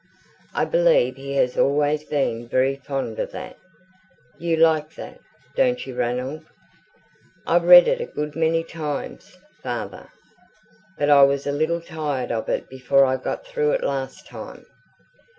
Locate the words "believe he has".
0.65-1.59